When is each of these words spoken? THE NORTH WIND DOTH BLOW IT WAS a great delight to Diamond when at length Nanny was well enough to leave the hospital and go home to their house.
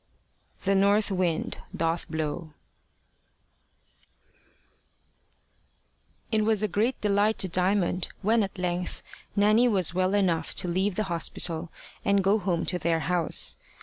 THE 0.63 0.73
NORTH 0.73 1.11
WIND 1.11 1.59
DOTH 1.77 2.09
BLOW 2.09 2.53
IT 6.31 6.41
WAS 6.41 6.63
a 6.63 6.67
great 6.67 6.99
delight 7.01 7.37
to 7.37 7.47
Diamond 7.47 8.09
when 8.23 8.41
at 8.41 8.57
length 8.57 9.03
Nanny 9.35 9.67
was 9.67 9.93
well 9.93 10.15
enough 10.15 10.55
to 10.55 10.67
leave 10.67 10.95
the 10.95 11.03
hospital 11.03 11.69
and 12.03 12.23
go 12.23 12.39
home 12.39 12.65
to 12.65 12.79
their 12.79 13.01
house. 13.01 13.57